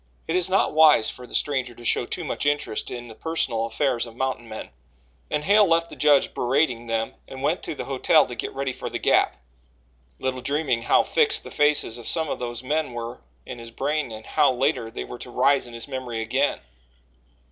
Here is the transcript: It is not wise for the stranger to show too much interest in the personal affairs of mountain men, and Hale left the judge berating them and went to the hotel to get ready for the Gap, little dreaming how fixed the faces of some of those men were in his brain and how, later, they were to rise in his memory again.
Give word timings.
It 0.27 0.35
is 0.35 0.49
not 0.49 0.73
wise 0.73 1.11
for 1.11 1.27
the 1.27 1.35
stranger 1.35 1.75
to 1.75 1.85
show 1.85 2.07
too 2.07 2.23
much 2.23 2.47
interest 2.47 2.89
in 2.89 3.07
the 3.07 3.13
personal 3.13 3.67
affairs 3.67 4.07
of 4.07 4.15
mountain 4.15 4.49
men, 4.49 4.71
and 5.29 5.43
Hale 5.43 5.67
left 5.67 5.91
the 5.91 5.95
judge 5.95 6.33
berating 6.33 6.87
them 6.87 7.13
and 7.27 7.43
went 7.43 7.61
to 7.61 7.75
the 7.75 7.85
hotel 7.85 8.25
to 8.25 8.33
get 8.33 8.51
ready 8.55 8.73
for 8.73 8.89
the 8.89 8.97
Gap, 8.97 9.35
little 10.17 10.41
dreaming 10.41 10.81
how 10.81 11.03
fixed 11.03 11.43
the 11.43 11.51
faces 11.51 11.99
of 11.99 12.07
some 12.07 12.29
of 12.29 12.39
those 12.39 12.63
men 12.63 12.93
were 12.93 13.21
in 13.45 13.59
his 13.59 13.69
brain 13.69 14.11
and 14.11 14.25
how, 14.25 14.51
later, 14.51 14.89
they 14.89 15.03
were 15.03 15.19
to 15.19 15.29
rise 15.29 15.67
in 15.67 15.75
his 15.75 15.87
memory 15.87 16.19
again. 16.21 16.59